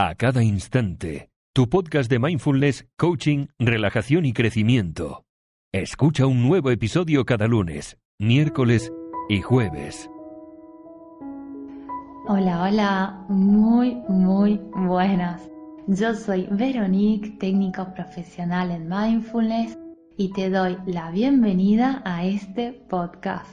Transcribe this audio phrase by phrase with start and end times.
[0.00, 1.28] a cada instante.
[1.52, 5.24] Tu podcast de mindfulness, coaching, relajación y crecimiento.
[5.74, 8.92] Escucha un nuevo episodio cada lunes, miércoles
[9.28, 10.08] y jueves.
[12.28, 15.50] Hola, hola, muy, muy buenas.
[15.88, 19.76] Yo soy Veronique, técnico profesional en mindfulness
[20.16, 23.50] y te doy la bienvenida a este podcast.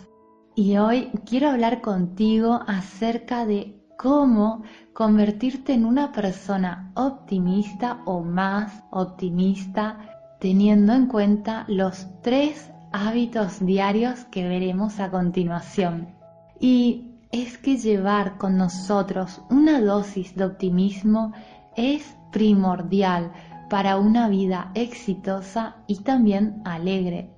[0.53, 8.83] Y hoy quiero hablar contigo acerca de cómo convertirte en una persona optimista o más
[8.91, 9.97] optimista
[10.39, 16.15] teniendo en cuenta los tres hábitos diarios que veremos a continuación.
[16.59, 21.33] Y es que llevar con nosotros una dosis de optimismo
[21.75, 23.31] es primordial
[23.69, 27.35] para una vida exitosa y también alegre.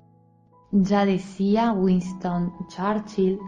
[0.70, 3.38] Ya decía Winston Churchill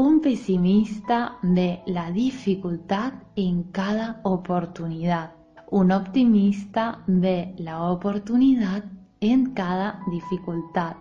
[0.00, 5.34] un pesimista ve la dificultad en cada oportunidad.
[5.70, 8.82] Un optimista ve la oportunidad
[9.20, 10.96] en cada dificultad.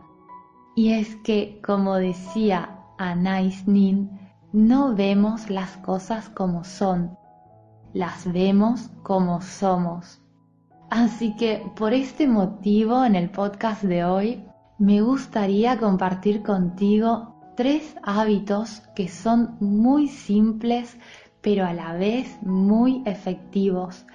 [0.76, 4.20] Y es que, como decía Anais Nin,
[4.52, 7.18] no vemos las cosas como son,
[7.94, 10.22] las vemos como somos.
[10.90, 14.44] Así que por este motivo en el podcast de hoy
[14.78, 20.98] me gustaría compartir contigo tres hábitos que son muy simples
[21.42, 24.06] pero a la vez muy efectivos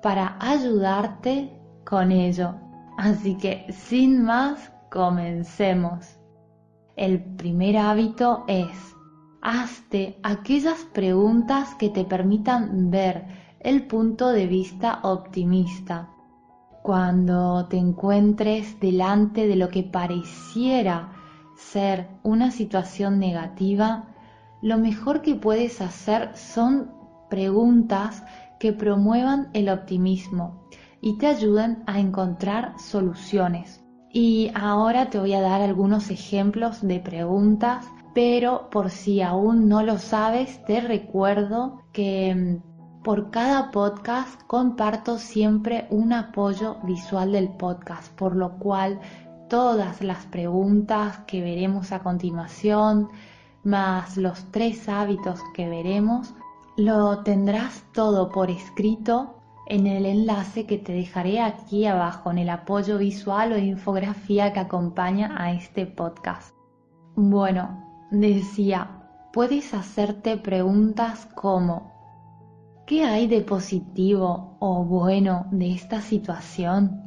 [0.00, 1.52] para ayudarte
[1.84, 2.54] con ello.
[2.96, 6.06] Así que sin más, comencemos.
[6.96, 8.94] El primer hábito es,
[9.42, 13.26] hazte aquellas preguntas que te permitan ver
[13.60, 16.08] el punto de vista optimista.
[16.82, 21.15] Cuando te encuentres delante de lo que pareciera
[21.56, 24.04] ser una situación negativa,
[24.62, 26.90] lo mejor que puedes hacer son
[27.28, 28.22] preguntas
[28.58, 30.66] que promuevan el optimismo
[31.00, 33.82] y te ayuden a encontrar soluciones.
[34.10, 39.82] Y ahora te voy a dar algunos ejemplos de preguntas, pero por si aún no
[39.82, 47.50] lo sabes, te recuerdo que mm, por cada podcast comparto siempre un apoyo visual del
[47.50, 49.00] podcast, por lo cual
[49.48, 53.08] todas las preguntas que veremos a continuación,
[53.64, 56.34] más los tres hábitos que veremos,
[56.76, 59.36] lo tendrás todo por escrito
[59.66, 64.60] en el enlace que te dejaré aquí abajo en el apoyo visual o infografía que
[64.60, 66.54] acompaña a este podcast.
[67.16, 69.02] Bueno, decía,
[69.32, 71.96] puedes hacerte preguntas como
[72.86, 77.02] ¿qué hay de positivo o bueno de esta situación?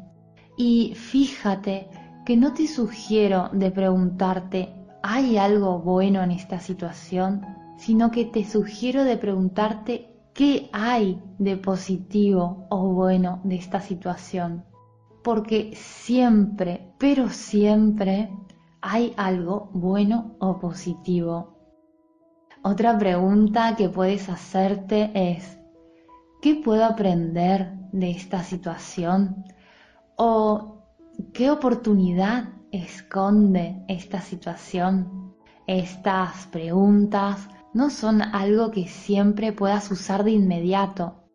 [0.57, 1.89] Y fíjate
[2.29, 7.43] que no te sugiero de preguntarte, ¿hay algo bueno en esta situación?
[7.79, 14.63] Sino que te sugiero de preguntarte, ¿qué hay de positivo o bueno de esta situación?
[15.23, 18.29] Porque siempre, pero siempre,
[18.79, 21.57] hay algo bueno o positivo.
[22.61, 25.57] Otra pregunta que puedes hacerte es,
[26.43, 29.45] ¿qué puedo aprender de esta situación?
[30.15, 30.78] O
[31.33, 35.35] ¿Qué oportunidad esconde esta situación?
[35.67, 41.25] Estas preguntas no son algo que siempre puedas usar de inmediato.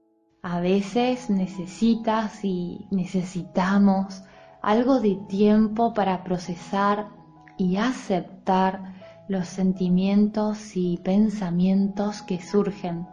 [0.43, 4.23] A veces necesitas y necesitamos
[4.63, 7.09] algo de tiempo para procesar
[7.59, 8.95] y aceptar
[9.29, 13.07] los sentimientos y pensamientos que surgen.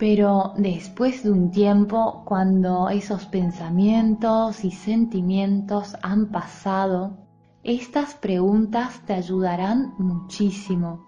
[0.00, 7.18] Pero después de un tiempo, cuando esos pensamientos y sentimientos han pasado,
[7.64, 11.04] estas preguntas te ayudarán muchísimo.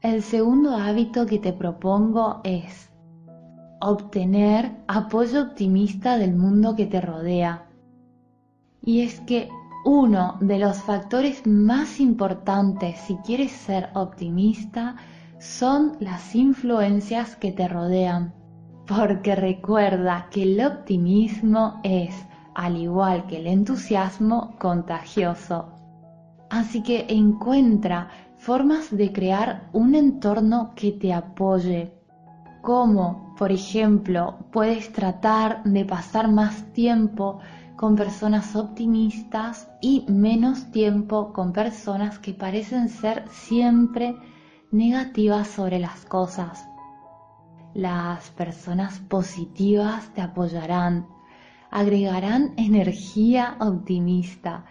[0.00, 2.88] El segundo hábito que te propongo es
[3.80, 7.66] obtener apoyo optimista del mundo que te rodea.
[8.80, 9.48] Y es que
[9.84, 14.94] uno de los factores más importantes si quieres ser optimista
[15.44, 18.32] son las influencias que te rodean,
[18.86, 22.14] porque recuerda que el optimismo es,
[22.54, 25.66] al igual que el entusiasmo, contagioso.
[26.48, 28.08] Así que encuentra
[28.38, 31.92] formas de crear un entorno que te apoye.
[32.62, 37.40] Como, por ejemplo, puedes tratar de pasar más tiempo
[37.76, 44.16] con personas optimistas y menos tiempo con personas que parecen ser siempre
[44.74, 46.68] negativas sobre las cosas.
[47.74, 51.06] Las personas positivas te apoyarán,
[51.70, 54.64] agregarán energía optimista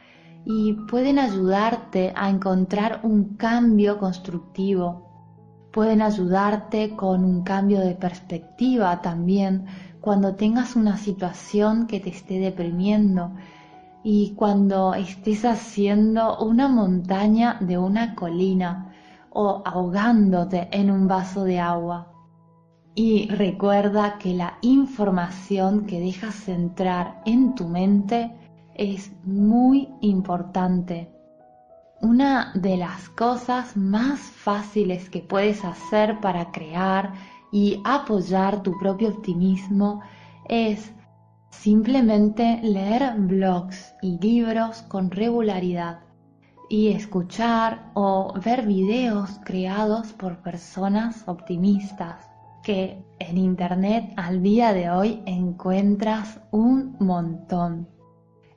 [0.43, 5.09] y pueden ayudarte a encontrar un cambio constructivo.
[5.71, 9.65] Pueden ayudarte con un cambio de perspectiva también
[10.01, 13.31] cuando tengas una situación que te esté deprimiendo
[14.03, 18.92] y cuando estés haciendo una montaña de una colina
[19.33, 22.07] o ahogándote en un vaso de agua.
[22.95, 28.31] Y recuerda que la información que dejas entrar en tu mente
[28.75, 31.11] es muy importante.
[32.01, 37.13] Una de las cosas más fáciles que puedes hacer para crear
[37.51, 40.01] y apoyar tu propio optimismo
[40.47, 40.93] es
[41.49, 45.99] simplemente leer blogs y libros con regularidad
[46.69, 52.29] y escuchar o ver videos creados por personas optimistas
[52.63, 57.87] que en internet al día de hoy encuentras un montón.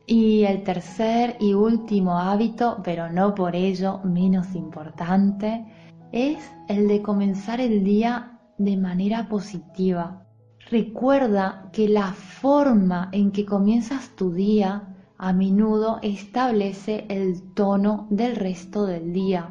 [0.07, 5.67] Y el tercer y último hábito, pero no por ello menos importante,
[6.13, 6.39] es
[6.69, 10.23] el de comenzar el día de manera positiva.
[10.71, 18.37] Recuerda que la forma en que comienzas tu día a menudo establece el tono del
[18.37, 19.51] resto del día.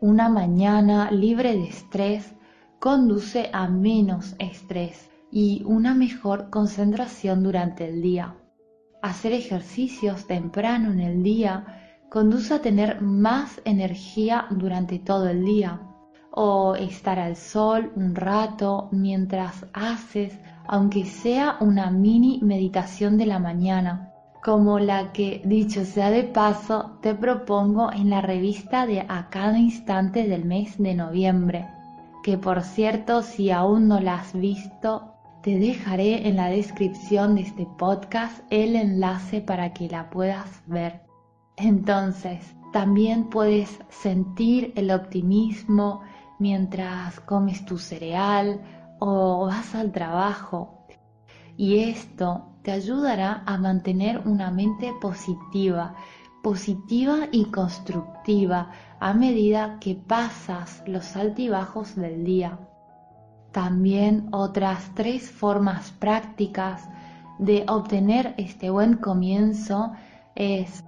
[0.00, 2.34] Una mañana libre de estrés
[2.78, 8.36] conduce a menos estrés y una mejor concentración durante el día.
[9.02, 15.80] Hacer ejercicios temprano en el día conduce a tener más energía durante todo el día.
[16.30, 23.38] O estar al sol un rato mientras haces, aunque sea una mini meditación de la
[23.38, 29.28] mañana, como la que, dicho sea de paso, te propongo en la revista de A
[29.30, 31.68] cada instante del mes de noviembre,
[32.22, 35.12] que por cierto, si aún no la has visto,
[35.42, 41.02] te dejaré en la descripción de este podcast el enlace para que la puedas ver.
[41.56, 46.02] Entonces, también puedes sentir el optimismo
[46.38, 48.60] mientras comes tu cereal
[48.98, 50.86] o vas al trabajo.
[51.56, 55.94] Y esto te ayudará a mantener una mente positiva,
[56.42, 58.70] positiva y constructiva
[59.00, 62.58] a medida que pasas los altibajos del día.
[63.52, 66.88] También otras tres formas prácticas
[67.38, 69.92] de obtener este buen comienzo
[70.34, 70.84] es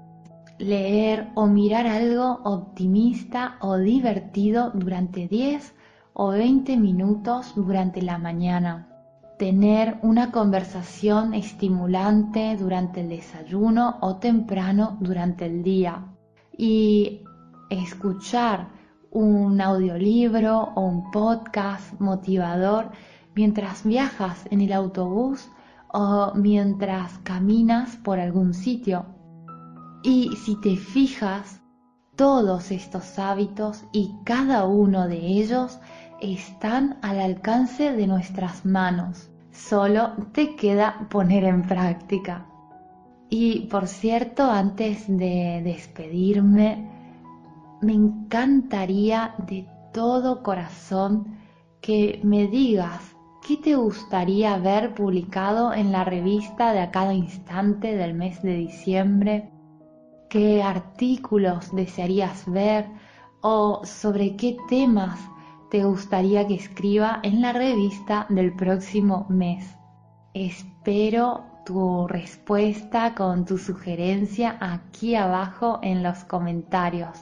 [0.59, 5.75] leer o mirar algo optimista o divertido durante 10
[6.13, 8.88] o 20 minutos durante la mañana.
[9.39, 16.05] Tener una conversación estimulante durante el desayuno o temprano durante el día.
[16.57, 17.23] Y
[17.71, 18.69] escuchar
[19.11, 22.91] un audiolibro o un podcast motivador
[23.35, 25.49] mientras viajas en el autobús
[25.93, 29.07] o mientras caminas por algún sitio.
[30.03, 31.61] Y si te fijas,
[32.19, 35.79] todos estos hábitos y cada uno de ellos
[36.21, 39.31] están al alcance de nuestras manos.
[39.51, 42.47] Solo te queda poner en práctica.
[43.31, 46.89] Y por cierto, antes de despedirme,
[47.81, 51.39] me encantaría de todo corazón
[51.81, 53.17] que me digas
[53.47, 58.55] qué te gustaría ver publicado en la revista de a cada instante del mes de
[58.55, 59.51] diciembre,
[60.29, 62.87] qué artículos desearías ver
[63.41, 65.19] o sobre qué temas
[65.71, 69.77] te gustaría que escriba en la revista del próximo mes.
[70.35, 77.19] Espero tu respuesta con tu sugerencia aquí abajo en los comentarios.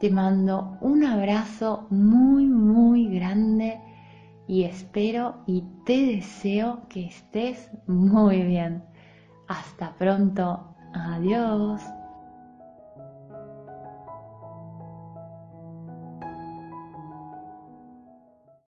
[0.00, 3.78] Te mando un abrazo muy, muy grande
[4.48, 8.82] y espero y te deseo que estés muy bien.
[9.46, 10.74] Hasta pronto.
[10.94, 11.99] Adiós.